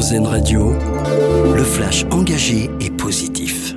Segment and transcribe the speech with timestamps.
[0.00, 0.72] Radio,
[1.54, 3.74] le flash engagé et positif.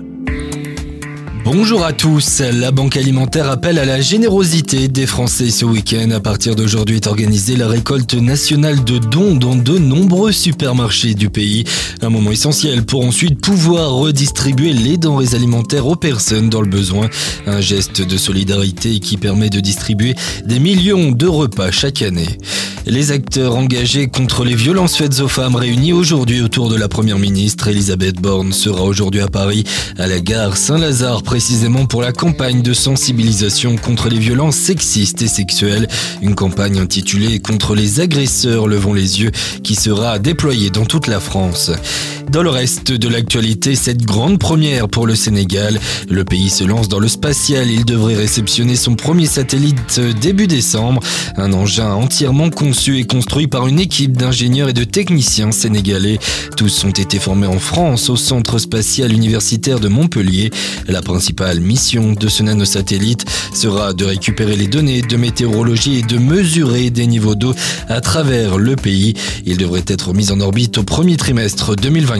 [1.44, 2.40] Bonjour à tous.
[2.40, 6.12] La Banque alimentaire appelle à la générosité des Français ce week-end.
[6.12, 11.30] À partir d'aujourd'hui est organisée la récolte nationale de dons dans de nombreux supermarchés du
[11.30, 11.66] pays.
[12.02, 17.10] Un moment essentiel pour ensuite pouvoir redistribuer les denrées alimentaires aux personnes dans le besoin.
[17.48, 20.16] Un geste de solidarité qui permet de distribuer
[20.46, 22.38] des millions de repas chaque année.
[22.86, 27.18] Les acteurs engagés contre les violences faites aux femmes réunis aujourd'hui autour de la première
[27.18, 29.64] ministre Elisabeth Borne sera aujourd'hui à Paris
[29.98, 35.28] à la gare Saint-Lazare précisément pour la campagne de sensibilisation contre les violences sexistes et
[35.28, 35.88] sexuelles.
[36.22, 39.32] Une campagne intitulée Contre les agresseurs levons les yeux
[39.64, 41.72] qui sera déployée dans toute la France.
[42.32, 45.80] Dans le reste de l'actualité, cette grande première pour le Sénégal.
[46.10, 47.70] Le pays se lance dans le spatial.
[47.70, 51.02] Il devrait réceptionner son premier satellite début décembre.
[51.38, 56.20] Un engin entièrement conçu et construit par une équipe d'ingénieurs et de techniciens sénégalais.
[56.56, 60.52] Tous ont été formés en France au centre spatial universitaire de Montpellier.
[60.88, 66.18] La principale mission de ce nanosatellite sera de récupérer les données de météorologie et de
[66.18, 67.54] mesurer des niveaux d'eau
[67.90, 69.14] à travers le pays.
[69.46, 72.13] Il devrait être mis en orbite au premier trimestre 2020.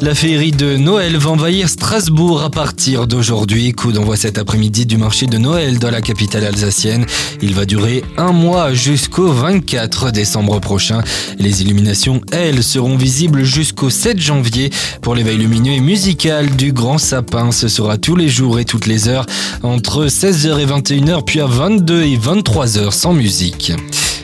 [0.00, 3.72] La féerie de Noël va envahir Strasbourg à partir d'aujourd'hui.
[3.72, 7.04] Coup d'envoi cet après-midi du marché de Noël dans la capitale alsacienne.
[7.42, 11.02] Il va durer un mois jusqu'au 24 décembre prochain.
[11.38, 14.70] Les illuminations, elles, seront visibles jusqu'au 7 janvier.
[15.02, 18.86] Pour l'éveil lumineux et musical du Grand Sapin, ce sera tous les jours et toutes
[18.86, 19.26] les heures
[19.62, 23.72] entre 16h et 21h, puis à 22 et 23h sans musique.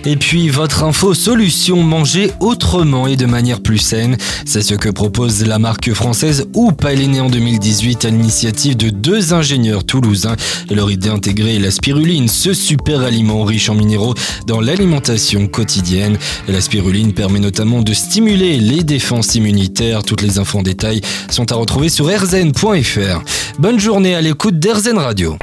[0.07, 4.91] Et puis votre info solution manger autrement et de manière plus saine, c'est ce que
[4.91, 6.85] propose la marque française Oup.
[6.85, 10.37] Elle est née en 2018 à l'initiative de deux ingénieurs toulousains.
[10.71, 14.15] Leur idée intégrer la spiruline, ce super aliment riche en minéraux
[14.47, 16.19] dans l'alimentation quotidienne.
[16.49, 20.03] La spiruline permet notamment de stimuler les défenses immunitaires.
[20.03, 23.23] Toutes les infos en détail sont à retrouver sur rzn.fr.
[23.59, 25.39] Bonne journée à l'écoute d'RZN Radio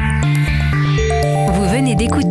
[1.81, 2.30] venez d'écouter